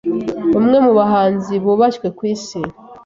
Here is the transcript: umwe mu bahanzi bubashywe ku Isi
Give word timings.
umwe 0.57 0.77
mu 0.85 0.91
bahanzi 0.99 1.53
bubashywe 1.63 2.07
ku 2.17 2.21
Isi 2.33 2.59